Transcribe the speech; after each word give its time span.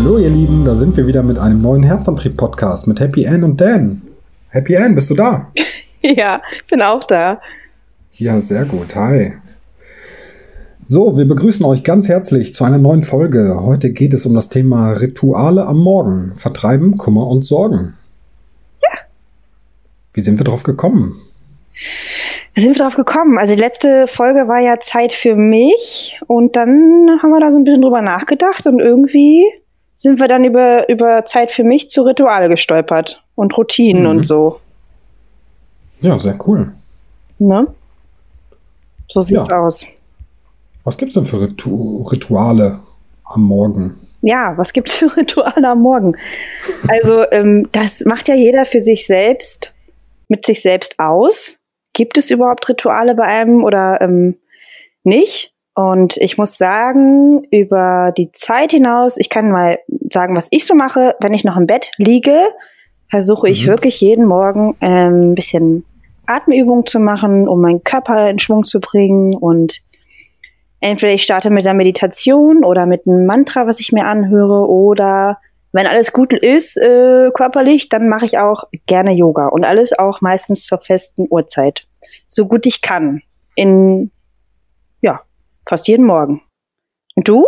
Hallo 0.00 0.16
ihr 0.16 0.30
Lieben, 0.30 0.64
da 0.64 0.76
sind 0.76 0.96
wir 0.96 1.08
wieder 1.08 1.24
mit 1.24 1.40
einem 1.40 1.60
neuen 1.60 1.82
Herzantrieb-Podcast 1.82 2.86
mit 2.86 3.00
Happy 3.00 3.26
Ann 3.26 3.42
und 3.42 3.60
Dan. 3.60 4.02
Happy 4.48 4.76
Ann, 4.76 4.94
bist 4.94 5.10
du 5.10 5.16
da? 5.16 5.50
ja, 6.02 6.40
ich 6.52 6.64
bin 6.66 6.82
auch 6.82 7.02
da. 7.02 7.40
Ja, 8.12 8.40
sehr 8.40 8.64
gut. 8.64 8.94
Hi. 8.94 9.32
So, 10.84 11.18
wir 11.18 11.26
begrüßen 11.26 11.66
euch 11.66 11.82
ganz 11.82 12.08
herzlich 12.08 12.54
zu 12.54 12.62
einer 12.62 12.78
neuen 12.78 13.02
Folge. 13.02 13.58
Heute 13.60 13.90
geht 13.90 14.14
es 14.14 14.24
um 14.24 14.34
das 14.34 14.50
Thema 14.50 14.92
Rituale 14.92 15.66
am 15.66 15.78
Morgen. 15.78 16.32
Vertreiben 16.36 16.96
Kummer 16.96 17.26
und 17.26 17.44
Sorgen. 17.44 17.94
Ja. 18.80 19.00
Wie 20.12 20.20
sind 20.20 20.38
wir 20.38 20.44
drauf 20.44 20.62
gekommen? 20.62 21.16
Wie 22.54 22.60
sind 22.60 22.76
wir 22.76 22.84
drauf 22.84 22.94
gekommen? 22.94 23.36
Also 23.36 23.56
die 23.56 23.60
letzte 23.60 24.06
Folge 24.06 24.46
war 24.46 24.60
ja 24.60 24.78
Zeit 24.78 25.12
für 25.12 25.34
mich 25.34 26.20
und 26.28 26.54
dann 26.54 27.18
haben 27.20 27.30
wir 27.30 27.40
da 27.40 27.50
so 27.50 27.58
ein 27.58 27.64
bisschen 27.64 27.82
drüber 27.82 28.00
nachgedacht 28.00 28.64
und 28.68 28.78
irgendwie 28.78 29.44
sind 29.98 30.20
wir 30.20 30.28
dann 30.28 30.44
über, 30.44 30.88
über 30.88 31.24
Zeit 31.24 31.50
für 31.50 31.64
mich 31.64 31.90
zu 31.90 32.02
Rituale 32.02 32.48
gestolpert 32.48 33.24
und 33.34 33.58
Routinen 33.58 34.04
mhm. 34.04 34.10
und 34.10 34.22
so. 34.24 34.60
Ja, 36.00 36.16
sehr 36.16 36.38
cool. 36.46 36.72
Ne? 37.40 37.66
So 39.08 39.20
sieht's 39.20 39.48
ja. 39.50 39.58
aus. 39.58 39.84
Was 40.84 40.98
gibt's 40.98 41.14
denn 41.14 41.24
für 41.26 41.40
Ritu 41.40 42.02
Rituale 42.02 42.78
am 43.24 43.42
Morgen? 43.42 43.98
Ja, 44.22 44.56
was 44.56 44.72
gibt's 44.72 44.94
für 44.94 45.06
Rituale 45.16 45.68
am 45.68 45.82
Morgen? 45.82 46.16
Also, 46.86 47.28
ähm, 47.32 47.68
das 47.72 48.04
macht 48.04 48.28
ja 48.28 48.36
jeder 48.36 48.64
für 48.64 48.80
sich 48.80 49.04
selbst, 49.04 49.74
mit 50.28 50.46
sich 50.46 50.62
selbst 50.62 51.00
aus. 51.00 51.58
Gibt 51.92 52.18
es 52.18 52.30
überhaupt 52.30 52.68
Rituale 52.68 53.16
bei 53.16 53.24
einem 53.24 53.64
oder 53.64 54.00
ähm, 54.00 54.36
nicht? 55.02 55.56
Und 55.78 56.16
ich 56.16 56.36
muss 56.38 56.58
sagen, 56.58 57.44
über 57.52 58.12
die 58.16 58.32
Zeit 58.32 58.72
hinaus, 58.72 59.16
ich 59.16 59.30
kann 59.30 59.52
mal 59.52 59.78
sagen, 60.10 60.36
was 60.36 60.48
ich 60.50 60.66
so 60.66 60.74
mache, 60.74 61.14
wenn 61.20 61.34
ich 61.34 61.44
noch 61.44 61.56
im 61.56 61.68
Bett 61.68 61.92
liege, 61.98 62.36
versuche 63.08 63.48
ich 63.48 63.64
mhm. 63.64 63.70
wirklich 63.70 64.00
jeden 64.00 64.26
Morgen 64.26 64.76
ähm, 64.80 65.30
ein 65.30 65.34
bisschen 65.36 65.84
Atemübungen 66.26 66.84
zu 66.84 66.98
machen, 66.98 67.46
um 67.46 67.60
meinen 67.60 67.84
Körper 67.84 68.28
in 68.28 68.40
Schwung 68.40 68.64
zu 68.64 68.80
bringen. 68.80 69.36
Und 69.36 69.78
entweder 70.80 71.12
ich 71.12 71.22
starte 71.22 71.48
mit 71.48 71.64
einer 71.64 71.76
Meditation 71.76 72.64
oder 72.64 72.84
mit 72.84 73.06
einem 73.06 73.24
Mantra, 73.24 73.68
was 73.68 73.78
ich 73.78 73.92
mir 73.92 74.06
anhöre, 74.06 74.68
oder 74.68 75.38
wenn 75.70 75.86
alles 75.86 76.12
gut 76.12 76.32
ist 76.32 76.76
äh, 76.76 77.30
körperlich, 77.32 77.88
dann 77.88 78.08
mache 78.08 78.24
ich 78.24 78.36
auch 78.36 78.64
gerne 78.86 79.12
Yoga 79.12 79.46
und 79.46 79.62
alles 79.62 79.96
auch 79.96 80.22
meistens 80.22 80.66
zur 80.66 80.78
festen 80.78 81.28
Uhrzeit, 81.30 81.86
so 82.26 82.46
gut 82.46 82.66
ich 82.66 82.82
kann. 82.82 83.22
In 83.54 84.10
Fast 85.68 85.86
jeden 85.86 86.06
Morgen. 86.06 86.40
Und 87.14 87.28
du? 87.28 87.44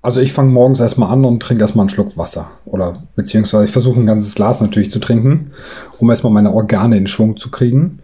Also 0.00 0.20
ich 0.20 0.32
fange 0.32 0.52
morgens 0.52 0.78
erstmal 0.78 1.10
an 1.10 1.24
und 1.24 1.42
trinke 1.42 1.62
erstmal 1.62 1.82
einen 1.82 1.88
Schluck 1.88 2.16
Wasser. 2.16 2.52
Oder 2.64 3.02
beziehungsweise 3.16 3.64
ich 3.64 3.72
versuche 3.72 3.98
ein 3.98 4.06
ganzes 4.06 4.36
Glas 4.36 4.60
natürlich 4.60 4.92
zu 4.92 5.00
trinken, 5.00 5.50
um 5.98 6.08
erstmal 6.08 6.32
meine 6.32 6.52
Organe 6.52 6.98
in 6.98 7.08
Schwung 7.08 7.36
zu 7.36 7.50
kriegen 7.50 7.98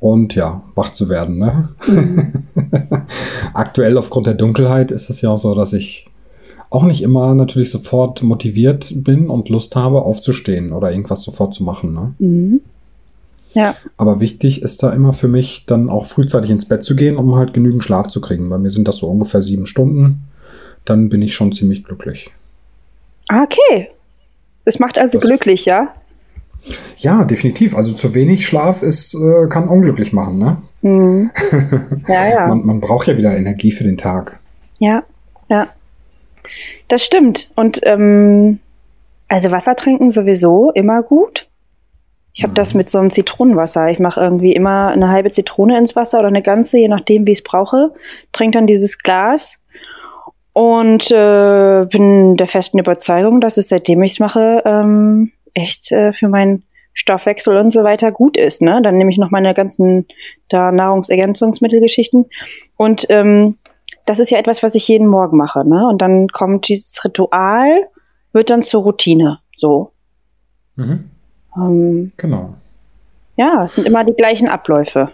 und 0.00 0.34
ja, 0.34 0.62
wach 0.74 0.94
zu 0.94 1.10
werden. 1.10 1.38
Ne? 1.38 1.68
Mhm. 1.86 2.44
Aktuell 3.52 3.98
aufgrund 3.98 4.26
der 4.26 4.34
Dunkelheit 4.34 4.90
ist 4.90 5.10
es 5.10 5.20
ja 5.20 5.28
auch 5.28 5.36
so, 5.36 5.54
dass 5.54 5.74
ich 5.74 6.08
auch 6.70 6.84
nicht 6.84 7.02
immer 7.02 7.34
natürlich 7.34 7.70
sofort 7.70 8.22
motiviert 8.22 8.90
bin 8.96 9.28
und 9.28 9.50
Lust 9.50 9.76
habe, 9.76 10.00
aufzustehen 10.00 10.72
oder 10.72 10.90
irgendwas 10.90 11.22
sofort 11.22 11.54
zu 11.54 11.62
machen. 11.62 11.92
Ne? 11.92 12.14
Mhm. 12.18 12.60
Ja. 13.54 13.76
Aber 13.96 14.20
wichtig 14.20 14.62
ist 14.62 14.82
da 14.82 14.90
immer 14.90 15.12
für 15.12 15.28
mich, 15.28 15.66
dann 15.66 15.90
auch 15.90 16.06
frühzeitig 16.06 16.50
ins 16.50 16.66
Bett 16.66 16.82
zu 16.82 16.96
gehen, 16.96 17.16
um 17.16 17.34
halt 17.36 17.52
genügend 17.52 17.84
Schlaf 17.84 18.08
zu 18.08 18.20
kriegen. 18.20 18.48
Bei 18.48 18.58
mir 18.58 18.70
sind 18.70 18.88
das 18.88 18.96
so 18.98 19.08
ungefähr 19.08 19.42
sieben 19.42 19.66
Stunden. 19.66 20.24
Dann 20.84 21.08
bin 21.08 21.22
ich 21.22 21.34
schon 21.34 21.52
ziemlich 21.52 21.84
glücklich. 21.84 22.30
Ah, 23.28 23.44
okay. 23.44 23.90
Es 24.64 24.78
macht 24.78 24.98
also 24.98 25.18
das 25.18 25.28
glücklich, 25.28 25.64
ja? 25.64 25.94
Ja, 26.98 27.24
definitiv. 27.24 27.76
Also 27.76 27.94
zu 27.94 28.14
wenig 28.14 28.46
Schlaf 28.46 28.82
ist, 28.82 29.14
äh, 29.14 29.48
kann 29.48 29.68
unglücklich 29.68 30.12
machen, 30.12 30.38
ne? 30.38 30.56
Mhm. 30.82 31.30
Ja, 32.08 32.28
ja. 32.28 32.46
man, 32.46 32.64
man 32.64 32.80
braucht 32.80 33.06
ja 33.06 33.16
wieder 33.16 33.36
Energie 33.36 33.72
für 33.72 33.84
den 33.84 33.98
Tag. 33.98 34.38
Ja, 34.78 35.02
ja. 35.48 35.68
Das 36.88 37.04
stimmt. 37.04 37.50
Und 37.54 37.80
ähm, 37.84 38.58
also 39.28 39.50
Wasser 39.50 39.76
trinken 39.76 40.10
sowieso 40.10 40.70
immer 40.72 41.02
gut. 41.02 41.48
Ich 42.34 42.42
habe 42.42 42.54
das 42.54 42.74
mit 42.74 42.88
so 42.88 42.98
einem 42.98 43.10
Zitronenwasser. 43.10 43.90
Ich 43.90 43.98
mache 43.98 44.20
irgendwie 44.20 44.52
immer 44.52 44.88
eine 44.88 45.10
halbe 45.10 45.30
Zitrone 45.30 45.76
ins 45.76 45.94
Wasser 45.96 46.18
oder 46.18 46.28
eine 46.28 46.42
ganze, 46.42 46.78
je 46.78 46.88
nachdem, 46.88 47.26
wie 47.26 47.32
ich 47.32 47.38
es 47.38 47.44
brauche. 47.44 47.92
Trinke 48.32 48.58
dann 48.58 48.66
dieses 48.66 48.98
Glas 48.98 49.60
und 50.54 51.10
äh, 51.10 51.86
bin 51.90 52.36
der 52.36 52.48
festen 52.48 52.78
Überzeugung, 52.78 53.40
dass 53.40 53.58
es 53.58 53.68
seitdem 53.68 54.02
ich 54.02 54.12
es 54.12 54.18
mache, 54.18 54.62
ähm, 54.64 55.32
echt 55.54 55.92
äh, 55.92 56.12
für 56.12 56.28
meinen 56.28 56.64
Stoffwechsel 56.94 57.56
und 57.56 57.70
so 57.70 57.84
weiter 57.84 58.12
gut 58.12 58.36
ist. 58.36 58.62
Ne? 58.62 58.80
Dann 58.82 58.96
nehme 58.96 59.10
ich 59.10 59.18
noch 59.18 59.30
meine 59.30 59.54
ganzen 59.54 60.06
da 60.48 60.72
Nahrungsergänzungsmittelgeschichten. 60.72 62.26
Und 62.76 63.06
ähm, 63.08 63.56
das 64.04 64.18
ist 64.18 64.30
ja 64.30 64.38
etwas, 64.38 64.62
was 64.62 64.74
ich 64.74 64.88
jeden 64.88 65.06
Morgen 65.06 65.36
mache. 65.36 65.66
Ne? 65.66 65.86
Und 65.88 66.02
dann 66.02 66.28
kommt 66.28 66.68
dieses 66.68 67.02
Ritual, 67.04 67.88
wird 68.32 68.50
dann 68.50 68.62
zur 68.62 68.82
Routine. 68.82 69.38
So. 69.54 69.92
Mhm. 70.76 71.11
Ähm, 71.56 72.12
genau. 72.16 72.54
Ja, 73.36 73.64
es 73.64 73.74
sind 73.74 73.86
immer 73.86 74.04
die 74.04 74.12
gleichen 74.12 74.48
Abläufe. 74.48 75.10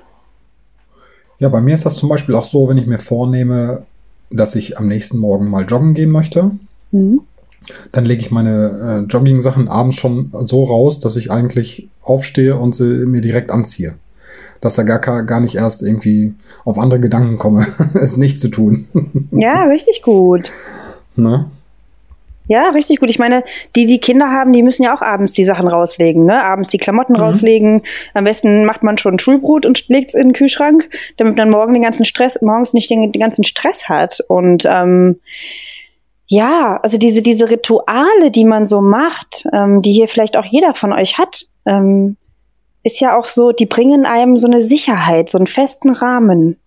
Ja, 1.38 1.48
bei 1.48 1.60
mir 1.60 1.74
ist 1.74 1.86
das 1.86 1.96
zum 1.96 2.08
Beispiel 2.08 2.34
auch 2.34 2.44
so, 2.44 2.68
wenn 2.68 2.78
ich 2.78 2.86
mir 2.86 2.98
vornehme, 2.98 3.86
dass 4.30 4.54
ich 4.54 4.76
am 4.78 4.86
nächsten 4.88 5.18
Morgen 5.18 5.48
mal 5.48 5.64
joggen 5.64 5.94
gehen 5.94 6.10
möchte, 6.10 6.50
mhm. 6.90 7.20
dann 7.92 8.04
lege 8.04 8.20
ich 8.20 8.30
meine 8.30 9.04
äh, 9.06 9.10
Jogging-Sachen 9.10 9.68
abends 9.68 9.96
schon 9.96 10.32
so 10.40 10.64
raus, 10.64 11.00
dass 11.00 11.16
ich 11.16 11.30
eigentlich 11.30 11.88
aufstehe 12.02 12.56
und 12.56 12.74
sie 12.74 13.06
mir 13.06 13.20
direkt 13.20 13.50
anziehe. 13.50 13.94
Dass 14.60 14.74
da 14.74 14.82
gar, 14.82 15.22
gar 15.22 15.40
nicht 15.40 15.54
erst 15.54 15.84
irgendwie 15.84 16.34
auf 16.64 16.78
andere 16.78 16.98
Gedanken 16.98 17.38
komme, 17.38 17.66
es 17.94 18.16
nicht 18.16 18.40
zu 18.40 18.48
tun. 18.48 18.88
ja, 19.30 19.64
richtig 19.64 20.02
gut. 20.02 20.52
Ne? 21.16 21.50
Ja, 22.48 22.70
richtig 22.70 22.98
gut. 22.98 23.10
Ich 23.10 23.18
meine, 23.18 23.44
die, 23.76 23.84
die 23.84 24.00
Kinder 24.00 24.30
haben, 24.30 24.52
die 24.52 24.62
müssen 24.62 24.82
ja 24.82 24.94
auch 24.94 25.02
abends 25.02 25.34
die 25.34 25.44
Sachen 25.44 25.68
rauslegen, 25.68 26.24
ne? 26.24 26.42
Abends 26.42 26.70
die 26.70 26.78
Klamotten 26.78 27.12
mhm. 27.12 27.20
rauslegen. 27.20 27.82
Am 28.14 28.24
besten 28.24 28.64
macht 28.64 28.82
man 28.82 28.96
schon 28.96 29.18
Schulbrot 29.18 29.66
und 29.66 29.86
legt 29.88 30.08
es 30.08 30.14
in 30.14 30.28
den 30.28 30.32
Kühlschrank, 30.32 30.88
damit 31.18 31.36
man 31.36 31.50
morgen 31.50 31.74
den 31.74 31.82
ganzen 31.82 32.06
Stress, 32.06 32.40
morgens 32.40 32.72
nicht 32.72 32.90
den, 32.90 33.12
den 33.12 33.20
ganzen 33.20 33.44
Stress 33.44 33.88
hat. 33.88 34.20
Und 34.28 34.64
ähm, 34.66 35.20
ja, 36.26 36.80
also 36.82 36.98
diese, 36.98 37.22
diese 37.22 37.50
Rituale, 37.50 38.30
die 38.30 38.44
man 38.44 38.64
so 38.64 38.80
macht, 38.80 39.44
ähm, 39.52 39.82
die 39.82 39.92
hier 39.92 40.08
vielleicht 40.08 40.36
auch 40.36 40.44
jeder 40.46 40.74
von 40.74 40.92
euch 40.92 41.18
hat, 41.18 41.46
ähm, 41.66 42.16
ist 42.82 43.00
ja 43.00 43.16
auch 43.16 43.26
so, 43.26 43.52
die 43.52 43.66
bringen 43.66 44.06
einem 44.06 44.36
so 44.36 44.46
eine 44.46 44.62
Sicherheit, 44.62 45.28
so 45.28 45.36
einen 45.36 45.46
festen 45.46 45.90
Rahmen, 45.90 46.58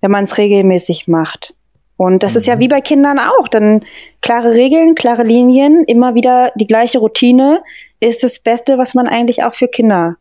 wenn 0.00 0.10
man 0.10 0.24
es 0.24 0.38
regelmäßig 0.38 1.08
macht. 1.08 1.55
Und 1.96 2.22
das 2.22 2.34
mhm. 2.34 2.38
ist 2.38 2.46
ja 2.46 2.56
mhm. 2.56 2.60
wie 2.60 2.68
bei 2.68 2.80
Kindern 2.80 3.18
auch. 3.18 3.48
Dann 3.48 3.84
klare 4.20 4.54
Regeln, 4.54 4.94
klare 4.94 5.22
Linien, 5.22 5.84
immer 5.84 6.14
wieder 6.14 6.52
die 6.56 6.66
gleiche 6.66 6.98
Routine 6.98 7.62
ist 8.00 8.22
das 8.22 8.40
Beste, 8.40 8.78
was 8.78 8.94
man 8.94 9.06
eigentlich 9.06 9.44
auch 9.44 9.54
für 9.54 9.68
Kinder 9.68 10.16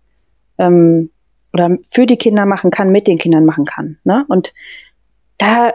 ähm, 0.58 1.10
oder 1.54 1.78
für 1.90 2.06
die 2.06 2.18
Kinder 2.18 2.46
machen 2.46 2.72
kann, 2.72 2.92
mit 2.92 3.08
den 3.08 3.18
Kindern 3.18 3.46
machen 3.46 3.66
kann. 3.66 3.98
Ne? 4.04 4.26
Und 4.28 4.54
da, 5.38 5.74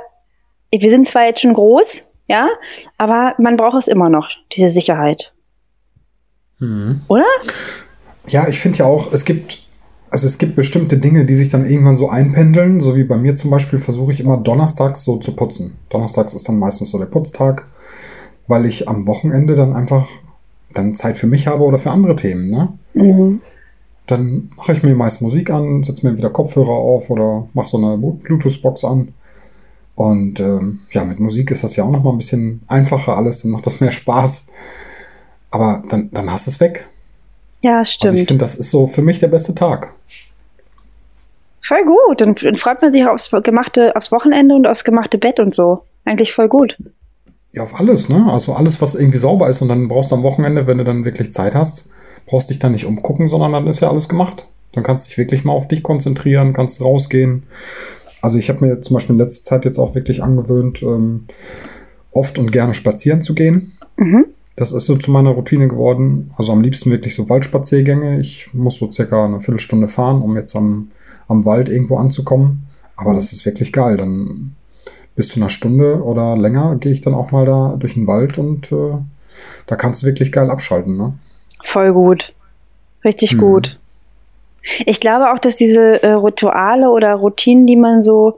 wir 0.71 0.91
sind 0.91 1.07
zwar 1.07 1.25
jetzt 1.25 1.41
schon 1.41 1.53
groß, 1.53 2.07
ja, 2.29 2.49
aber 2.97 3.35
man 3.39 3.57
braucht 3.57 3.79
es 3.79 3.89
immer 3.89 4.09
noch, 4.09 4.29
diese 4.53 4.69
Sicherheit. 4.69 5.35
Mhm. 6.59 7.03
Oder? 7.09 7.27
Ja, 8.29 8.47
ich 8.49 8.61
finde 8.61 8.79
ja 8.79 8.85
auch, 8.85 9.13
es 9.13 9.25
gibt 9.25 9.60
also 10.11 10.27
es 10.27 10.39
gibt 10.39 10.57
bestimmte 10.57 10.99
Dinge, 10.99 11.25
die 11.25 11.35
sich 11.35 11.51
dann 11.51 11.65
irgendwann 11.65 11.97
so 11.97 12.09
einpendeln, 12.09 12.81
so 12.81 12.97
wie 12.97 13.05
bei 13.05 13.17
mir 13.17 13.37
zum 13.37 13.51
Beispiel 13.51 13.79
versuche 13.79 14.13
ich 14.13 14.21
immer 14.21 14.37
donnerstags 14.37 15.05
so 15.05 15.17
zu 15.19 15.37
putzen. 15.37 15.79
Donnerstags 15.89 16.35
ist 16.35 16.49
dann 16.49 16.59
meistens 16.59 16.91
so 16.91 16.99
der 16.99 17.07
Putztag, 17.07 17.67
weil 18.49 18.67
ich 18.67 18.89
am 18.89 19.07
Wochenende 19.07 19.55
dann 19.55 19.75
einfach 19.75 20.09
dann 20.73 20.95
Zeit 20.95 21.17
für 21.17 21.29
mich 21.29 21.47
habe 21.47 21.63
oder 21.63 21.79
für 21.79 21.93
andere 21.93 22.17
Themen. 22.17 22.51
Ne? 22.51 22.73
Mhm. 22.95 23.41
Dann 24.07 24.51
mache 24.57 24.73
ich 24.73 24.83
mir 24.83 24.97
meist 24.97 25.23
Musik 25.23 25.51
an, 25.51 25.85
setze 25.85 26.07
mir 26.07 26.17
wieder 26.17 26.31
Kopfhörer 26.31 26.69
auf 26.69 27.11
oder 27.11 27.49
mache 27.55 27.69
so 27.69 27.79
eine 27.79 27.97
Bluetooth-Box 27.97 28.85
an. 28.85 29.15
Und 29.95 30.41
ähm, 30.41 30.81
ja, 30.91 31.05
mit 31.05 31.21
Musik 31.21 31.53
ist 31.53 31.63
das 31.63 31.77
ja 31.77 31.85
auch 31.85 31.91
noch 31.91 32.03
mal 32.03 32.13
ein 32.13 32.19
bisschen 32.19 32.63
einfacher 32.67 33.17
alles, 33.17 33.43
dann 33.43 33.53
macht 33.53 33.67
das 33.67 33.81
mehr 33.81 33.93
Spaß. 33.93 34.49
Aber 35.53 35.85
dann, 35.89 36.11
dann 36.11 36.31
hast 36.31 36.47
du 36.47 36.51
es 36.51 36.61
weg. 36.61 36.89
Ja, 37.63 37.85
stimmt. 37.85 38.11
Also 38.11 38.23
ich 38.23 38.29
finde, 38.29 38.45
das 38.45 38.57
ist 38.57 38.71
so 38.71 38.87
für 38.87 39.03
mich 39.03 39.19
der 39.19 39.29
beste 39.29 39.55
Tag. 39.55 39.95
Voll 41.61 41.85
gut. 41.85 42.23
Und 42.23 42.43
dann 42.43 42.55
freut 42.55 42.83
man 42.83 42.91
sich 42.91 43.07
aufs 43.07 43.31
gemachte, 43.31 43.95
aufs 43.95 44.11
Wochenende 44.11 44.55
und 44.55 44.67
aufs 44.67 44.85
gemachte 44.85 45.19
Bett 45.19 45.39
und 45.39 45.55
so. 45.55 45.83
Eigentlich 46.05 46.33
voll 46.33 46.49
gut. 46.49 46.77
Ja, 47.53 47.63
auf 47.63 47.79
alles, 47.79 48.09
ne? 48.09 48.27
Also 48.31 48.55
alles, 48.55 48.81
was 48.81 48.95
irgendwie 48.95 49.19
sauber 49.19 49.49
ist 49.49 49.61
und 49.61 49.69
dann 49.69 49.89
brauchst 49.89 50.11
du 50.11 50.17
am 50.17 50.23
Wochenende, 50.23 50.67
wenn 50.67 50.79
du 50.79 50.85
dann 50.85 51.05
wirklich 51.05 51.33
Zeit 51.33 51.55
hast, 51.55 51.91
brauchst 52.27 52.51
dich 52.51 52.59
dann 52.59 52.73
nicht 52.73 52.87
umgucken, 52.87 53.29
sondern 53.29 53.53
dann 53.53 53.67
ist 53.67 53.81
ja 53.81 53.91
alles 53.91 54.09
gemacht. 54.09 54.47
Dann 54.73 54.85
kannst 54.85 55.07
du 55.07 55.09
dich 55.11 55.19
wirklich 55.19 55.45
mal 55.45 55.53
auf 55.53 55.69
dich 55.69 55.83
konzentrieren, 55.83 56.53
kannst 56.53 56.83
rausgehen. 56.83 57.45
Also 58.23 58.39
ich 58.39 58.49
habe 58.49 58.65
mir 58.65 58.81
zum 58.81 58.95
Beispiel 58.95 59.15
in 59.15 59.21
letzter 59.21 59.43
Zeit 59.43 59.65
jetzt 59.65 59.79
auch 59.79 59.95
wirklich 59.95 60.23
angewöhnt, 60.23 60.83
ähm, 60.83 61.27
oft 62.13 62.39
und 62.39 62.53
gerne 62.53 62.75
spazieren 62.75 63.23
zu 63.23 63.35
gehen. 63.35 63.73
Mhm. 63.97 64.27
Das 64.61 64.73
ist 64.73 64.85
so 64.85 64.95
zu 64.95 65.11
meiner 65.11 65.31
Routine 65.31 65.69
geworden. 65.69 66.35
Also 66.37 66.53
am 66.53 66.61
liebsten 66.61 66.91
wirklich 66.91 67.15
so 67.15 67.31
Waldspaziergänge. 67.31 68.21
Ich 68.21 68.53
muss 68.53 68.77
so 68.77 68.93
circa 68.93 69.25
eine 69.25 69.41
Viertelstunde 69.41 69.89
fahren, 69.89 70.21
um 70.21 70.37
jetzt 70.37 70.55
am, 70.55 70.91
am 71.29 71.47
Wald 71.47 71.71
irgendwo 71.71 71.97
anzukommen. 71.97 72.67
Aber 72.95 73.15
das 73.15 73.33
ist 73.33 73.47
wirklich 73.47 73.73
geil. 73.73 73.97
Dann 73.97 74.55
bis 75.17 75.29
zu 75.29 75.41
einer 75.41 75.49
Stunde 75.49 76.05
oder 76.05 76.37
länger 76.37 76.77
gehe 76.77 76.93
ich 76.93 77.01
dann 77.01 77.15
auch 77.15 77.31
mal 77.31 77.47
da 77.47 77.75
durch 77.79 77.95
den 77.95 78.07
Wald 78.07 78.37
und 78.37 78.71
äh, 78.71 78.99
da 79.67 79.77
kannst 79.77 80.03
du 80.03 80.07
wirklich 80.07 80.31
geil 80.31 80.51
abschalten. 80.51 80.95
Ne? 80.95 81.15
Voll 81.63 81.95
gut. 81.95 82.35
Richtig 83.03 83.33
hm. 83.33 83.39
gut. 83.39 83.81
Ich 84.85 85.01
glaube 85.01 85.33
auch, 85.33 85.39
dass 85.39 85.57
diese 85.57 86.03
äh, 86.03 86.13
Rituale 86.13 86.91
oder 86.91 87.15
Routinen, 87.15 87.67
die 87.67 87.77
man 87.77 88.03
so 88.03 88.37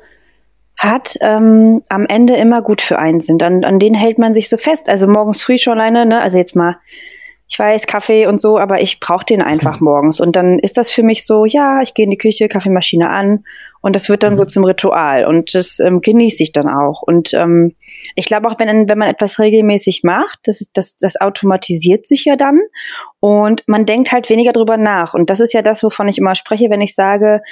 hat, 0.83 1.17
ähm, 1.21 1.83
am 1.89 2.07
Ende 2.07 2.35
immer 2.35 2.63
gut 2.63 2.81
für 2.81 2.99
einen 2.99 3.21
sind. 3.21 3.43
An, 3.43 3.65
an 3.65 3.79
denen 3.79 3.95
hält 3.95 4.19
man 4.19 4.35
sich 4.35 4.49
so 4.49 4.57
fest. 4.57 4.89
Also 4.89 5.07
morgens 5.07 5.43
früh 5.43 5.59
schon 5.59 5.79
alleine, 5.79 6.07
ne? 6.07 6.21
Also 6.21 6.39
jetzt 6.39 6.57
mal, 6.57 6.77
ich 7.49 7.59
weiß, 7.59 7.87
Kaffee 7.87 8.27
und 8.27 8.41
so, 8.41 8.59
aber 8.59 8.81
ich 8.81 8.99
brauche 8.99 9.27
den 9.27 9.43
einfach 9.43 9.81
morgens. 9.81 10.21
Und 10.21 10.37
dann 10.37 10.59
ist 10.59 10.77
das 10.77 10.91
für 10.91 11.03
mich 11.03 11.25
so, 11.25 11.45
ja, 11.45 11.83
ich 11.83 11.95
gehe 11.95 12.05
in 12.05 12.11
die 12.11 12.19
Küche, 12.19 12.49
Kaffeemaschine 12.49 13.11
an 13.11 13.45
und 13.83 13.97
das 13.97 14.09
wird 14.09 14.23
dann 14.23 14.37
so 14.37 14.45
mhm. 14.45 14.49
zum 14.49 14.65
Ritual 14.65 15.27
und 15.27 15.55
das 15.55 15.81
ähm, 15.81 16.01
genieße 16.01 16.43
ich 16.43 16.53
dann 16.53 16.69
auch. 16.69 17.03
Und 17.03 17.35
ähm, 17.35 17.75
ich 18.15 18.27
glaube 18.27 18.49
auch, 18.49 18.59
wenn, 18.59 18.89
wenn 18.89 18.99
man 18.99 19.09
etwas 19.09 19.39
regelmäßig 19.39 20.03
macht, 20.05 20.39
das, 20.45 20.61
ist, 20.61 20.77
das, 20.77 20.97
das 20.97 21.21
automatisiert 21.21 22.07
sich 22.07 22.25
ja 22.25 22.37
dann 22.37 22.61
und 23.21 23.65
man 23.67 23.85
denkt 23.85 24.13
halt 24.13 24.31
weniger 24.31 24.53
drüber 24.53 24.77
nach. 24.77 25.15
Und 25.15 25.31
das 25.31 25.41
ist 25.41 25.53
ja 25.53 25.63
das, 25.63 25.83
wovon 25.83 26.09
ich 26.09 26.19
immer 26.19 26.37
spreche, 26.37 26.71
wenn 26.71 26.81
ich 26.81 26.95
sage, 26.95 27.43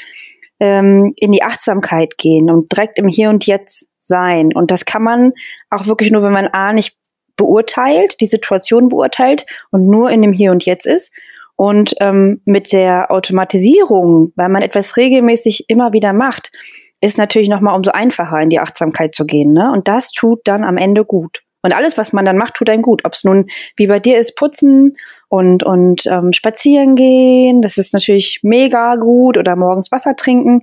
ähm, 0.61 1.13
in 1.17 1.33
die 1.33 1.43
Achtsamkeit 1.43 2.19
gehen 2.19 2.51
und 2.51 2.71
direkt 2.71 2.99
im 2.99 3.09
Hier 3.09 3.31
und 3.31 3.47
Jetzt 3.47 3.91
sein. 3.99 4.53
Und 4.55 4.71
das 4.71 4.85
kann 4.85 5.03
man 5.03 5.33
auch 5.71 5.87
wirklich 5.87 6.13
nur, 6.13 6.23
wenn 6.23 6.33
man 6.33 6.49
A 6.49 6.73
nicht 6.73 6.97
beurteilt, 7.37 8.21
die 8.21 8.27
Situation 8.27 8.91
beurteilt 8.91 9.47
und 9.71 9.87
nur 9.87 10.11
in 10.11 10.23
dem 10.23 10.33
Hier 10.33 10.53
und 10.53 10.65
Jetzt 10.67 10.87
ist 10.87 11.13
und 11.57 11.95
ähm, 12.01 12.43
mit 12.45 12.73
der 12.73 13.11
Automatisierung, 13.11 14.33
weil 14.37 14.51
man 14.51 14.63
etwas 14.63 14.97
regelmäßig 14.97 15.69
immer 15.69 15.93
wieder 15.93 16.13
macht, 16.13 16.53
ist 17.01 17.19
natürlich 17.19 17.49
noch 17.49 17.61
mal 17.61 17.75
umso 17.75 17.93
einfacher 17.93 18.39
in 18.41 18.51
die 18.51 18.61
Achtsamkeit 18.61 19.15
zu 19.15 19.25
gehen. 19.25 19.55
Ne? 19.55 19.73
Und 19.73 19.89
das 19.89 20.13
tut 20.13 20.41
dann 20.45 20.65
am 20.65 20.77
Ende 20.77 21.05
gut. 21.05 21.43
Und 21.63 21.75
alles, 21.75 21.99
was 21.99 22.13
man 22.13 22.25
dann 22.25 22.39
macht, 22.39 22.55
tut 22.55 22.71
einem 22.71 22.83
gut. 22.83 23.05
Ob 23.05 23.13
es 23.13 23.25
nun 23.25 23.47
wie 23.77 23.87
bei 23.87 24.01
dir 24.01 24.19
ist, 24.19 24.37
putzen 24.37 24.97
und, 25.29 25.63
und 25.63 26.07
ähm, 26.07 26.33
spazieren 26.33 26.95
gehen, 26.95 27.63
das 27.63 27.77
ist 27.77 27.93
natürlich 27.93 28.41
mega 28.43 28.97
gut. 28.97 29.37
Oder 29.37 29.57
morgens 29.57 29.93
Wasser 29.93 30.17
trinken. 30.17 30.63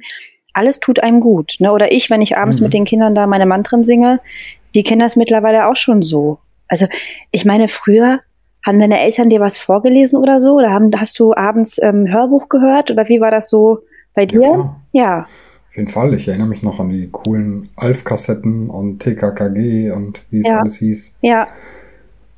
Alles 0.53 0.79
tut 0.79 1.01
einem 1.01 1.19
gut. 1.19 1.55
Ne? 1.59 1.71
Oder 1.71 1.91
ich, 1.91 2.09
wenn 2.09 2.21
ich 2.21 2.38
abends 2.38 2.59
mhm. 2.59 2.65
mit 2.65 2.73
den 2.73 2.85
Kindern 2.85 3.13
da 3.13 3.27
meine 3.27 3.45
Mantren 3.45 3.83
singe, 3.83 4.19
die 4.73 4.83
kennen 4.83 5.01
das 5.01 5.15
mittlerweile 5.15 5.67
auch 5.67 5.75
schon 5.75 6.01
so. 6.01 6.39
Also 6.67 6.88
ich 7.31 7.45
meine, 7.45 7.67
früher 7.67 8.21
haben 8.65 8.79
deine 8.79 9.00
Eltern 9.00 9.29
dir 9.29 9.39
was 9.39 9.57
vorgelesen 9.57 10.19
oder 10.19 10.39
so? 10.39 10.55
Oder 10.55 10.71
haben, 10.71 10.91
hast 10.97 11.19
du 11.19 11.33
abends 11.33 11.79
ähm, 11.81 12.11
Hörbuch 12.11 12.50
gehört? 12.50 12.91
Oder 12.91 13.07
wie 13.07 13.21
war 13.21 13.31
das 13.31 13.50
so 13.50 13.79
bei 14.13 14.25
dir? 14.25 14.41
Ja. 14.91 15.01
ja. 15.03 15.27
Auf 15.69 15.77
jeden 15.77 15.89
Fall. 15.89 16.13
Ich 16.13 16.27
erinnere 16.27 16.47
mich 16.47 16.63
noch 16.63 16.79
an 16.79 16.89
die 16.89 17.09
coolen 17.11 17.69
Alf-Kassetten 17.75 18.69
und 18.69 18.99
TKKG 18.99 19.91
und 19.91 20.23
wie 20.31 20.39
es 20.39 20.47
ja. 20.47 20.59
alles 20.59 20.77
hieß. 20.77 21.17
Ja. 21.21 21.47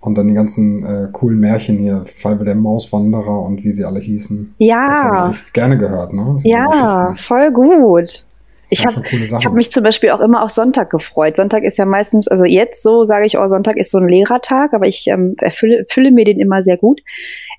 Und 0.01 0.17
dann 0.17 0.27
die 0.27 0.33
ganzen 0.33 0.85
äh, 0.85 1.09
coolen 1.11 1.39
Märchen 1.39 1.77
hier, 1.77 2.03
Falbe 2.05 2.45
der 2.45 2.55
Mauswanderer 2.55 3.41
und 3.41 3.63
wie 3.63 3.71
sie 3.71 3.83
alle 3.83 3.99
hießen. 3.99 4.55
Ja. 4.57 4.87
Das 4.87 5.03
habe 5.03 5.31
ich 5.31 5.41
echt 5.41 5.53
gerne 5.53 5.77
gehört, 5.77 6.13
ne? 6.13 6.37
Ja, 6.43 7.13
voll 7.15 7.51
gut. 7.51 8.25
Ich 8.69 8.85
habe 8.85 9.01
hab 9.03 9.53
mich 9.53 9.71
zum 9.71 9.83
Beispiel 9.83 10.11
auch 10.11 10.19
immer 10.19 10.43
auf 10.43 10.51
Sonntag 10.51 10.89
gefreut. 10.89 11.35
Sonntag 11.35 11.63
ist 11.63 11.77
ja 11.77 11.85
meistens, 11.85 12.27
also 12.27 12.45
jetzt 12.45 12.83
so 12.83 13.03
sage 13.03 13.25
ich, 13.25 13.37
oh, 13.37 13.47
Sonntag 13.47 13.77
ist 13.77 13.91
so 13.91 13.97
ein 13.97 14.07
Lehrertag, 14.07 14.73
aber 14.73 14.85
ich 14.85 15.07
ähm, 15.07 15.35
erfülle 15.39 15.85
fülle 15.87 16.11
mir 16.11 16.25
den 16.25 16.39
immer 16.39 16.61
sehr 16.61 16.77
gut. 16.77 17.01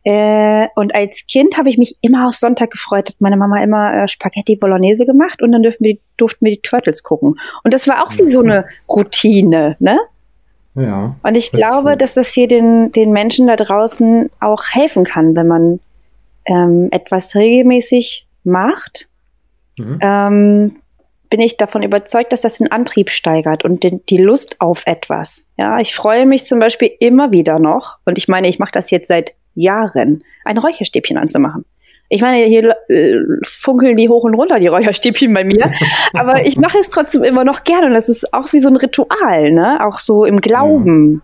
Äh, 0.04 0.68
und 0.76 0.94
als 0.94 1.26
Kind 1.26 1.56
habe 1.56 1.68
ich 1.68 1.78
mich 1.78 1.96
immer 2.00 2.26
auf 2.26 2.34
Sonntag 2.34 2.70
gefreut. 2.70 3.10
Hat 3.10 3.16
meine 3.18 3.36
Mama 3.36 3.62
immer 3.62 4.02
äh, 4.02 4.08
Spaghetti 4.08 4.56
Bolognese 4.56 5.06
gemacht 5.06 5.42
und 5.42 5.52
dann 5.52 5.62
dürfen 5.62 5.84
wir, 5.84 5.98
durften 6.16 6.44
wir 6.44 6.52
die 6.52 6.62
Turtles 6.62 7.02
gucken. 7.02 7.34
Und 7.64 7.74
das 7.74 7.88
war 7.88 8.04
auch 8.04 8.12
wie 8.18 8.30
so 8.30 8.40
eine 8.40 8.66
Routine, 8.88 9.76
ne? 9.78 9.98
Ja. 10.74 11.16
Und 11.22 11.36
ich 11.36 11.50
glaube, 11.50 11.90
gut. 11.90 12.02
dass 12.02 12.14
das 12.14 12.32
hier 12.32 12.46
den, 12.46 12.92
den 12.92 13.10
Menschen 13.10 13.48
da 13.48 13.56
draußen 13.56 14.30
auch 14.40 14.62
helfen 14.70 15.04
kann, 15.04 15.34
wenn 15.34 15.48
man 15.48 15.80
ähm, 16.46 16.88
etwas 16.90 17.34
regelmäßig 17.34 18.26
macht. 18.44 19.08
Mhm. 19.78 19.98
Ähm, 20.00 20.76
bin 21.30 21.40
ich 21.40 21.56
davon 21.56 21.82
überzeugt, 21.82 22.32
dass 22.32 22.42
das 22.42 22.58
den 22.58 22.70
Antrieb 22.72 23.10
steigert 23.10 23.64
und 23.64 23.84
den, 23.84 24.04
die 24.06 24.18
Lust 24.18 24.60
auf 24.60 24.82
etwas. 24.86 25.44
Ja, 25.56 25.78
ich 25.78 25.94
freue 25.94 26.26
mich 26.26 26.44
zum 26.44 26.58
Beispiel 26.58 26.90
immer 26.98 27.30
wieder 27.30 27.58
noch, 27.58 27.98
und 28.04 28.18
ich 28.18 28.28
meine, 28.28 28.48
ich 28.48 28.58
mache 28.58 28.72
das 28.72 28.90
jetzt 28.90 29.08
seit 29.08 29.36
Jahren, 29.54 30.24
ein 30.44 30.58
Räucherstäbchen 30.58 31.16
anzumachen. 31.16 31.64
Ich 32.08 32.22
meine, 32.22 32.44
hier 32.44 32.74
äh, 32.88 33.18
funkeln 33.44 33.96
die 33.96 34.08
hoch 34.08 34.24
und 34.24 34.34
runter, 34.34 34.58
die 34.58 34.66
Räucherstäbchen 34.66 35.32
bei 35.32 35.44
mir. 35.44 35.70
Aber 36.14 36.44
ich 36.44 36.56
mache 36.56 36.78
es 36.78 36.90
trotzdem 36.90 37.22
immer 37.22 37.44
noch 37.44 37.62
gerne. 37.62 37.86
Und 37.86 37.94
das 37.94 38.08
ist 38.08 38.34
auch 38.34 38.52
wie 38.52 38.58
so 38.58 38.68
ein 38.68 38.74
Ritual, 38.74 39.52
ne? 39.52 39.86
Auch 39.86 40.00
so 40.00 40.24
im 40.24 40.40
Glauben 40.40 41.22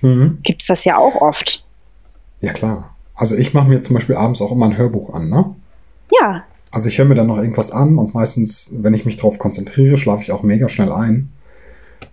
ja. 0.00 0.08
mhm. 0.08 0.38
gibt 0.42 0.62
es 0.62 0.68
das 0.68 0.86
ja 0.86 0.96
auch 0.96 1.20
oft. 1.20 1.62
Ja, 2.40 2.54
klar. 2.54 2.96
Also 3.14 3.36
ich 3.36 3.52
mache 3.52 3.68
mir 3.68 3.82
zum 3.82 3.92
Beispiel 3.92 4.16
abends 4.16 4.40
auch 4.40 4.52
immer 4.52 4.64
ein 4.64 4.78
Hörbuch 4.78 5.12
an, 5.12 5.28
ne? 5.28 5.54
Ja, 6.18 6.44
also 6.72 6.88
ich 6.88 6.98
höre 6.98 7.06
mir 7.06 7.14
dann 7.14 7.26
noch 7.26 7.36
irgendwas 7.36 7.70
an 7.70 7.98
und 7.98 8.14
meistens, 8.14 8.74
wenn 8.80 8.94
ich 8.94 9.04
mich 9.04 9.16
darauf 9.16 9.38
konzentriere, 9.38 9.96
schlafe 9.96 10.22
ich 10.22 10.32
auch 10.32 10.42
mega 10.42 10.68
schnell 10.68 10.90
ein. 10.90 11.30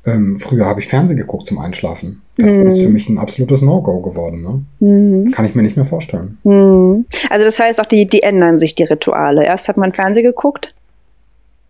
Ähm, 0.05 0.37
früher 0.37 0.65
habe 0.65 0.79
ich 0.79 0.87
Fernsehen 0.87 1.17
geguckt 1.17 1.47
zum 1.47 1.59
Einschlafen. 1.59 2.21
Das 2.37 2.57
mhm. 2.57 2.67
ist 2.67 2.81
für 2.81 2.89
mich 2.89 3.09
ein 3.09 3.17
absolutes 3.17 3.61
No-Go 3.61 4.01
geworden. 4.01 4.41
Ne? 4.41 4.87
Mhm. 4.87 5.31
Kann 5.31 5.45
ich 5.45 5.55
mir 5.55 5.61
nicht 5.61 5.75
mehr 5.75 5.85
vorstellen. 5.85 6.37
Mhm. 6.43 7.05
Also 7.29 7.45
das 7.45 7.59
heißt 7.59 7.81
auch, 7.81 7.85
die, 7.85 8.07
die 8.07 8.21
ändern 8.21 8.59
sich, 8.59 8.75
die 8.75 8.83
Rituale. 8.83 9.45
Erst 9.45 9.67
hat 9.67 9.77
man 9.77 9.91
Fernsehen 9.91 10.23
geguckt. 10.23 10.73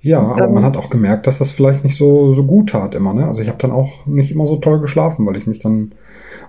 Ja, 0.01 0.21
aber 0.21 0.50
man 0.50 0.63
hat 0.63 0.77
auch 0.77 0.89
gemerkt, 0.89 1.27
dass 1.27 1.39
das 1.39 1.51
vielleicht 1.51 1.83
nicht 1.83 1.95
so, 1.95 2.31
so 2.31 2.45
gut 2.45 2.69
tat 2.69 2.95
immer. 2.95 3.13
Ne? 3.13 3.25
Also 3.25 3.42
ich 3.42 3.50
habe 3.50 3.57
dann 3.57 3.71
auch 3.71 4.06
nicht 4.06 4.31
immer 4.31 4.45
so 4.45 4.56
toll 4.56 4.80
geschlafen, 4.80 5.25
weil 5.25 5.35
ich 5.35 5.45
mich 5.45 5.59
dann 5.59 5.92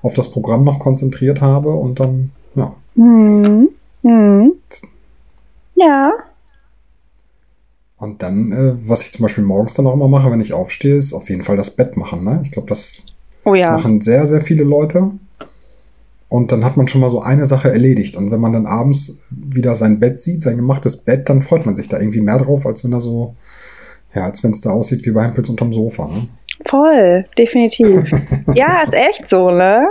auf 0.03 0.15
das 0.15 0.31
Programm 0.31 0.65
noch 0.65 0.79
konzentriert 0.79 1.41
habe 1.41 1.71
und 1.71 1.99
dann, 1.99 2.31
ja. 2.55 2.75
Mhm. 2.95 3.71
Mhm. 4.03 4.53
Ja. 5.75 6.13
Und 8.01 8.23
dann, 8.23 8.51
äh, 8.51 8.73
was 8.89 9.03
ich 9.03 9.13
zum 9.13 9.25
Beispiel 9.25 9.45
morgens 9.45 9.75
dann 9.75 9.87
auch 9.87 9.93
immer 9.93 10.09
mache, 10.09 10.31
wenn 10.31 10.41
ich 10.41 10.55
aufstehe, 10.55 10.97
ist 10.97 11.13
auf 11.13 11.29
jeden 11.29 11.43
Fall 11.43 11.59
das 11.59 11.77
Bett 11.77 11.99
machen. 11.99 12.25
Ne? 12.25 12.41
Ich 12.43 12.51
glaube, 12.51 12.67
das 12.69 13.05
oh 13.45 13.55
ja. 13.55 13.73
machen 13.73 14.01
sehr, 14.01 14.25
sehr 14.25 14.41
viele 14.41 14.65
Leute. 14.65 15.11
Und 16.31 16.51
dann 16.51 16.65
hat 16.65 16.79
man 16.79 16.89
schon 16.89 17.03
mal 17.03 17.11
so 17.11 17.21
eine 17.21 17.45
Sache 17.45 17.71
erledigt. 17.71 18.17
Und 18.17 18.31
wenn 18.31 18.41
man 18.41 18.55
dann 18.55 18.67
abends 18.67 19.21
wieder 19.29 19.75
sein 19.75 20.01
Bett 20.01 20.23
sieht, 20.23 20.41
sein 20.41 20.57
gemachtes 20.57 20.97
Bett, 20.97 21.29
dann 21.29 21.43
freut 21.43 21.67
man 21.67 21.77
sich 21.77 21.89
da 21.89 22.01
irgendwie 22.01 22.23
mehr 22.23 22.39
drauf, 22.39 22.65
als 22.65 22.85
wenn 22.85 22.93
er 22.93 23.01
so, 23.01 23.35
ja, 24.15 24.25
als 24.25 24.43
wenn 24.43 24.53
es 24.53 24.63
da 24.63 24.71
aussieht 24.71 25.05
wie 25.05 25.11
bei 25.11 25.25
Hempels 25.25 25.51
unterm 25.51 25.75
Sofa. 25.75 26.07
Ne? 26.07 26.27
Voll, 26.67 27.25
definitiv. 27.39 28.11
ja, 28.55 28.83
ist 28.83 28.95
echt 28.95 29.29
so, 29.29 29.51
ne? 29.51 29.89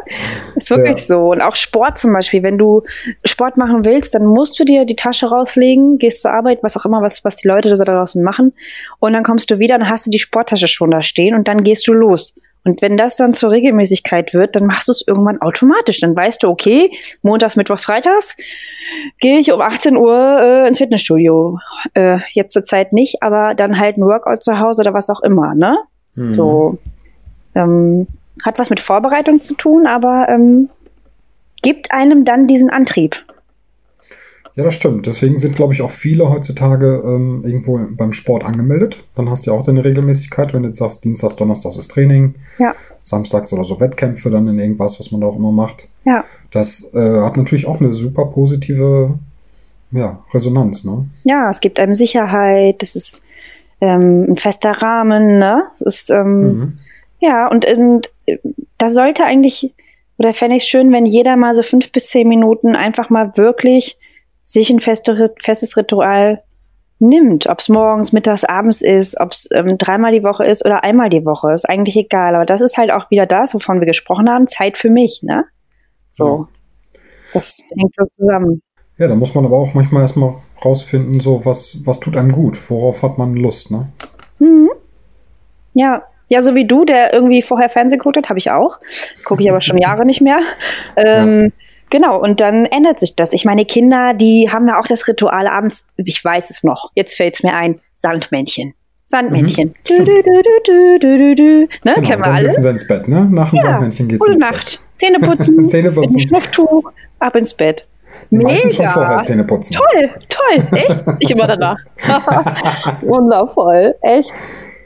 Ist 0.56 0.70
wirklich 0.70 1.00
ja. 1.00 1.16
so. 1.16 1.32
Und 1.32 1.42
auch 1.42 1.56
Sport 1.56 1.98
zum 1.98 2.14
Beispiel. 2.14 2.44
Wenn 2.44 2.58
du 2.58 2.84
Sport 3.26 3.58
machen 3.58 3.86
willst, 3.86 4.14
dann 4.14 4.26
musst 4.26 4.60
du 4.60 4.64
dir 4.64 4.86
die 4.86 4.96
Tasche 4.96 5.28
rauslegen, 5.28 5.98
gehst 5.98 6.22
zur 6.22 6.32
Arbeit, 6.32 6.60
was 6.62 6.78
auch 6.78 6.86
immer, 6.86 7.02
was, 7.02 7.24
was 7.24 7.36
die 7.38 7.48
Leute 7.48 7.74
da 7.74 7.84
draußen 7.84 8.24
machen. 8.24 8.54
Und 9.00 9.14
dann 9.14 9.24
kommst 9.24 9.50
du 9.52 9.60
wieder, 9.60 9.78
dann 9.78 9.90
hast 9.90 10.06
du 10.08 10.12
die 10.12 10.20
Sporttasche 10.20 10.68
schon 10.68 10.92
da 10.92 11.02
stehen 11.02 11.36
und 11.36 11.48
dann 11.48 11.58
gehst 11.58 11.88
du 11.88 11.94
los. 11.94 12.36
Und 12.66 12.82
wenn 12.82 12.98
das 12.98 13.16
dann 13.16 13.34
zur 13.34 13.52
Regelmäßigkeit 13.52 14.34
wird, 14.34 14.56
dann 14.56 14.66
machst 14.66 14.90
du 14.90 14.92
es 14.92 15.04
irgendwann 15.06 15.42
automatisch. 15.42 16.00
Dann 16.02 16.16
weißt 16.16 16.44
du, 16.44 16.50
okay, 16.50 16.92
montags, 17.22 17.56
mittwochs, 17.56 17.86
freitags 17.86 18.36
gehe 19.20 19.40
ich 19.40 19.52
um 19.52 19.62
18 19.62 19.96
Uhr 19.96 20.40
äh, 20.40 20.68
ins 20.68 20.78
Fitnessstudio. 20.78 21.58
Äh, 21.94 22.20
jetzt 22.34 22.54
zur 22.54 22.64
Zeit 22.64 22.92
nicht, 22.94 23.24
aber 23.24 23.56
dann 23.56 23.80
halt 23.80 23.98
ein 23.98 24.04
Workout 24.04 24.44
zu 24.44 24.60
Hause 24.60 24.82
oder 24.82 24.94
was 24.94 25.10
auch 25.10 25.22
immer, 25.22 25.56
ne? 25.56 25.78
Mhm. 26.16 26.34
So 26.34 26.78
ähm, 27.56 28.08
hat 28.44 28.60
was 28.60 28.70
mit 28.70 28.80
Vorbereitung 28.80 29.42
zu 29.42 29.56
tun, 29.56 29.88
aber 29.88 30.28
ähm, 30.30 30.70
gibt 31.62 31.92
einem 31.92 32.26
dann 32.26 32.48
diesen 32.48 32.70
Antrieb. 32.70 33.26
Ja, 34.56 34.64
das 34.66 34.74
stimmt. 34.74 35.06
Deswegen 35.06 35.38
sind, 35.38 35.56
glaube 35.56 35.74
ich, 35.74 35.82
auch 35.82 35.90
viele 35.90 36.30
heutzutage 36.30 37.02
ähm, 37.06 37.44
irgendwo 37.46 37.80
beim 37.92 38.12
Sport 38.12 38.44
angemeldet. 38.44 38.98
Dann 39.16 39.30
hast 39.30 39.46
du 39.46 39.52
ja 39.52 39.58
auch 39.58 39.64
deine 39.64 39.86
Regelmäßigkeit, 39.86 40.54
wenn 40.54 40.64
du 40.64 40.70
jetzt 40.70 40.80
sagst, 40.80 41.06
Dienstags, 41.06 41.36
Donnerstags 41.36 41.78
ist 41.78 41.92
Training. 41.92 42.36
Ja. 42.58 42.74
Samstags 43.04 43.54
oder 43.54 43.64
so 43.64 43.80
Wettkämpfe 43.80 44.30
dann 44.30 44.48
in 44.48 44.60
irgendwas, 44.60 45.00
was 45.00 45.12
man 45.12 45.22
da 45.22 45.28
auch 45.28 45.38
immer 45.38 45.52
macht. 45.52 45.90
Ja. 46.06 46.26
Das 46.52 46.94
äh, 46.94 47.22
hat 47.22 47.38
natürlich 47.38 47.68
auch 47.68 47.80
eine 47.80 47.94
super 47.94 48.26
positive 48.26 49.18
ja, 49.92 50.24
Resonanz, 50.34 50.84
ne? 50.84 51.08
Ja, 51.24 51.50
es 51.50 51.62
gibt 51.62 51.80
einem 51.80 51.94
Sicherheit, 51.94 52.82
das 52.82 52.96
ist 52.96 53.22
ähm, 53.82 54.32
ein 54.32 54.38
fester 54.38 54.72
Rahmen, 54.72 55.38
ne? 55.38 55.64
Das 55.80 55.82
ist, 55.82 56.10
ähm, 56.10 56.42
mhm. 56.42 56.80
Ja, 57.20 57.48
und, 57.48 57.66
und 57.66 58.12
da 58.78 58.90
sollte 58.90 59.26
eigentlich, 59.26 59.74
oder 60.18 60.34
fände 60.34 60.56
ich 60.56 60.64
schön, 60.64 60.92
wenn 60.92 61.06
jeder 61.06 61.36
mal 61.36 61.54
so 61.54 61.64
fünf 61.64 61.92
bis 61.92 62.08
zehn 62.08 62.28
Minuten 62.28 62.76
einfach 62.76 63.10
mal 63.10 63.36
wirklich 63.36 63.98
sich 64.42 64.70
ein 64.70 64.80
feste, 64.80 65.34
festes 65.42 65.78
Ritual 65.78 66.42
nimmt. 67.00 67.48
Ob 67.48 67.60
es 67.60 67.70
morgens, 67.70 68.12
mittags, 68.12 68.44
abends 68.44 68.82
ist, 68.82 69.20
ob 69.20 69.32
es 69.32 69.50
ähm, 69.54 69.78
dreimal 69.78 70.12
die 70.12 70.24
Woche 70.24 70.46
ist 70.46 70.66
oder 70.66 70.84
einmal 70.84 71.10
die 71.10 71.26
Woche, 71.26 71.54
ist 71.54 71.68
eigentlich 71.68 71.98
egal. 71.98 72.36
Aber 72.36 72.46
das 72.46 72.62
ist 72.62 72.78
halt 72.78 72.92
auch 72.92 73.10
wieder 73.10 73.26
das, 73.26 73.54
wovon 73.54 73.80
wir 73.80 73.88
gesprochen 73.88 74.30
haben, 74.30 74.48
Zeit 74.48 74.78
für 74.78 74.90
mich, 74.90 75.22
ne? 75.24 75.46
So. 76.10 76.48
Ja. 76.94 77.02
Das 77.34 77.62
hängt 77.78 77.96
so 77.96 78.06
zusammen. 78.06 78.62
Ja, 79.00 79.08
da 79.08 79.16
muss 79.16 79.34
man 79.34 79.46
aber 79.46 79.56
auch 79.58 79.74
manchmal 79.74 80.02
erstmal 80.04 80.36
rausfinden, 80.64 81.20
so 81.22 81.46
was, 81.46 81.80
was 81.86 82.00
tut 82.00 82.18
einem 82.18 82.32
gut, 82.32 82.58
worauf 82.70 83.02
hat 83.02 83.18
man 83.18 83.34
Lust, 83.34 83.72
ne? 83.72 83.88
Mhm. 84.40 84.70
Ja, 85.74 86.04
ja, 86.28 86.42
so 86.42 86.54
wie 86.54 86.66
du, 86.68 86.86
der 86.86 87.14
irgendwie 87.14 87.42
vorher 87.42 87.70
Fernsehen 87.70 87.98
geguckt 87.98 88.18
hat, 88.18 88.30
habe 88.30 88.38
ich 88.38 88.52
auch. 88.52 88.78
Gucke 89.26 89.42
ich 89.42 89.50
aber 89.50 89.62
schon 89.62 89.78
Jahre 89.82 90.06
nicht 90.06 90.22
mehr. 90.22 90.40
Ähm, 90.96 91.46
ja. 91.46 91.50
Genau, 91.92 92.22
und 92.22 92.40
dann 92.40 92.66
ändert 92.66 93.00
sich 93.00 93.16
das. 93.16 93.34
Ich 93.34 93.46
meine, 93.46 93.66
Kinder, 93.66 94.14
die 94.14 94.50
haben 94.52 94.68
ja 94.68 94.80
auch 94.80 94.86
das 94.86 95.08
Ritual 95.08 95.48
abends, 95.48 95.88
ich 95.98 96.24
weiß 96.24 96.52
es 96.52 96.64
noch, 96.64 96.92
jetzt 96.94 97.16
fällt 97.16 97.34
es 97.36 97.42
mir 97.44 97.56
ein, 97.56 97.80
Sandmännchen. 97.96 98.74
Sandmännchen. 99.06 99.70
Mhm, 99.90 100.06
du, 100.06 100.06
du, 100.06 100.22
du, 100.22 101.00
du, 101.00 101.36
du, 101.36 101.44
Ne, 101.44 101.68
genau, 101.84 102.08
kennen 102.08 102.22
wir 102.24 102.28
alle. 102.32 102.44
dürfen 102.50 102.62
sie 102.62 102.70
ins 102.70 102.88
Bett, 102.88 103.08
ne? 103.08 103.28
Nach 103.32 103.50
dem 103.50 103.56
ja, 103.56 103.62
Sandmännchen 103.64 104.08
geht's 104.08 104.20
Gute 104.20 104.34
ins 104.34 104.42
Nacht. 104.42 104.54
Bett. 104.54 104.80
Zähne 104.94 105.20
putzen, 105.20 105.70
Zähne 105.70 105.92
putzen. 105.92 106.14
mit 106.14 106.22
Schnupftuch, 106.28 106.92
ab 107.18 107.36
ins 107.36 107.54
Bett. 107.56 107.88
Mega. 108.30 108.72
schon 108.72 108.88
vorher 108.88 109.22
Zähne 109.24 109.44
putzen. 109.44 109.76
Toll, 109.76 110.10
toll, 110.30 110.78
echt. 110.78 111.06
Ich 111.20 111.32
immer 111.32 111.48
danach. 111.48 111.78
Wundervoll, 113.02 113.96
echt. 114.02 114.32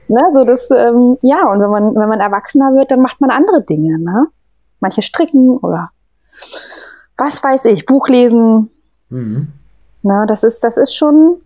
Ne, 0.08 0.22
so 0.34 0.44
das, 0.44 0.70
ähm, 0.72 1.18
ja, 1.22 1.50
und 1.50 1.62
wenn 1.62 1.70
man, 1.70 1.96
wenn 1.96 2.10
man 2.10 2.20
erwachsener 2.20 2.74
wird, 2.76 2.92
dann 2.92 3.02
macht 3.02 3.22
man 3.22 3.32
andere 3.32 3.64
Dinge, 3.64 4.00
ne? 4.00 4.28
Manche 4.80 5.02
stricken 5.02 5.58
oder 5.58 5.92
was 7.18 7.44
weiß 7.44 7.66
ich, 7.66 7.86
Buch 7.86 8.10
lesen. 8.10 8.70
Mhm. 9.10 9.48
Na, 10.02 10.26
das 10.26 10.44
ist, 10.44 10.64
das 10.64 10.78
ist 10.78 10.94
schon 10.94 11.42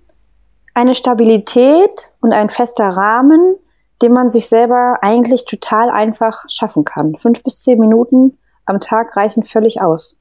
eine 0.74 0.96
Stabilität 0.96 2.12
und 2.22 2.34
ein 2.34 2.50
fester 2.50 2.88
Rahmen, 2.88 3.56
den 4.01 4.13
man 4.13 4.29
sich 4.29 4.48
selber 4.48 5.00
eigentlich 5.01 5.46
total 5.46 5.89
einfach 5.89 6.46
schaffen 6.50 6.84
kann. 6.84 7.15
Fünf 7.17 7.44
bis 7.44 7.62
zehn 7.62 7.79
Minuten 7.79 8.38
am 8.65 8.79
Tag 8.79 9.15
reichen 9.15 9.44
völlig 9.44 9.82
aus. 9.82 10.17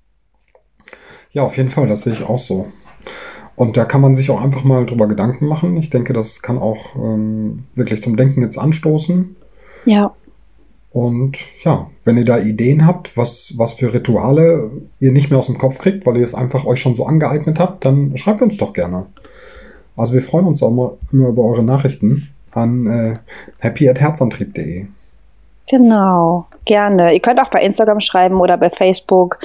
Ja, 1.36 1.42
auf 1.42 1.58
jeden 1.58 1.68
Fall, 1.68 1.86
das 1.86 2.04
sehe 2.04 2.14
ich 2.14 2.22
auch 2.22 2.38
so. 2.38 2.66
Und 3.56 3.76
da 3.76 3.84
kann 3.84 4.00
man 4.00 4.14
sich 4.14 4.30
auch 4.30 4.42
einfach 4.42 4.64
mal 4.64 4.86
drüber 4.86 5.06
Gedanken 5.06 5.44
machen. 5.44 5.76
Ich 5.76 5.90
denke, 5.90 6.14
das 6.14 6.40
kann 6.40 6.56
auch 6.56 6.96
ähm, 6.96 7.64
wirklich 7.74 8.00
zum 8.00 8.16
Denken 8.16 8.40
jetzt 8.40 8.56
anstoßen. 8.56 9.36
Ja. 9.84 10.14
Und 10.92 11.36
ja, 11.62 11.90
wenn 12.04 12.16
ihr 12.16 12.24
da 12.24 12.38
Ideen 12.38 12.86
habt, 12.86 13.18
was, 13.18 13.52
was 13.58 13.74
für 13.74 13.92
Rituale 13.92 14.70
ihr 14.98 15.12
nicht 15.12 15.28
mehr 15.28 15.38
aus 15.38 15.48
dem 15.48 15.58
Kopf 15.58 15.76
kriegt, 15.76 16.06
weil 16.06 16.16
ihr 16.16 16.24
es 16.24 16.34
einfach 16.34 16.64
euch 16.64 16.80
schon 16.80 16.94
so 16.94 17.04
angeeignet 17.04 17.58
habt, 17.58 17.84
dann 17.84 18.16
schreibt 18.16 18.40
uns 18.40 18.56
doch 18.56 18.72
gerne. 18.72 19.04
Also 19.94 20.14
wir 20.14 20.22
freuen 20.22 20.46
uns 20.46 20.62
auch 20.62 20.70
immer, 20.70 20.96
immer 21.12 21.28
über 21.28 21.44
eure 21.44 21.62
Nachrichten 21.62 22.30
an 22.52 22.86
äh, 22.86 23.18
happy@herzantrieb.de. 23.58 24.86
Genau, 25.68 26.46
gerne. 26.64 27.12
Ihr 27.12 27.20
könnt 27.20 27.40
auch 27.40 27.50
bei 27.50 27.60
Instagram 27.60 28.00
schreiben 28.00 28.40
oder 28.40 28.56
bei 28.56 28.70
Facebook. 28.70 29.38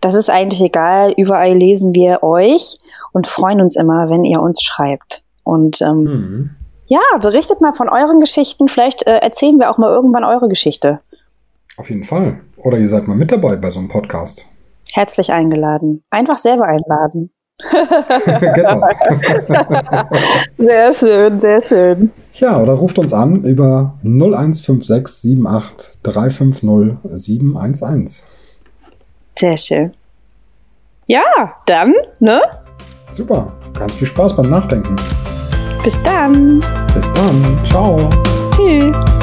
Das 0.00 0.14
ist 0.14 0.30
eigentlich 0.30 0.62
egal. 0.62 1.12
Überall 1.16 1.52
lesen 1.52 1.94
wir 1.94 2.22
euch 2.22 2.78
und 3.12 3.26
freuen 3.26 3.60
uns 3.60 3.76
immer, 3.76 4.08
wenn 4.08 4.24
ihr 4.24 4.40
uns 4.40 4.62
schreibt. 4.62 5.22
Und 5.44 5.80
ähm, 5.82 6.02
mhm. 6.02 6.50
Ja, 6.88 7.00
berichtet 7.20 7.60
mal 7.60 7.72
von 7.72 7.88
euren 7.88 8.20
Geschichten. 8.20 8.68
Vielleicht 8.68 9.06
äh, 9.06 9.16
erzählen 9.16 9.58
wir 9.58 9.70
auch 9.70 9.78
mal 9.78 9.90
irgendwann 9.90 10.24
eure 10.24 10.48
Geschichte. 10.48 11.00
Auf 11.76 11.90
jeden 11.90 12.04
Fall. 12.04 12.40
Oder 12.56 12.78
ihr 12.78 12.88
seid 12.88 13.08
mal 13.08 13.16
mit 13.16 13.32
dabei 13.32 13.56
bei 13.56 13.70
so 13.70 13.80
einem 13.80 13.88
Podcast. 13.88 14.46
Herzlich 14.92 15.32
eingeladen. 15.32 16.04
Einfach 16.10 16.38
selber 16.38 16.66
einladen. 16.66 17.30
Genau. 17.58 18.82
sehr 20.58 20.92
schön, 20.92 21.40
sehr 21.40 21.62
schön. 21.62 22.10
Ja, 22.34 22.60
oder 22.60 22.74
ruft 22.74 22.98
uns 22.98 23.12
an 23.12 23.44
über 23.44 23.94
0156 24.02 25.38
78 25.46 26.02
350 26.02 26.98
711. 27.14 28.22
Sehr 29.38 29.56
schön. 29.56 29.94
Ja, 31.06 31.22
dann, 31.66 31.94
ne? 32.20 32.42
Super. 33.10 33.52
Ganz 33.78 33.94
viel 33.94 34.06
Spaß 34.06 34.36
beim 34.36 34.50
Nachdenken. 34.50 34.96
Bis 35.84 36.02
dann. 36.02 36.62
Bis 36.94 37.12
dann. 37.12 37.60
Ciao. 37.64 38.08
Tschüss. 38.54 39.15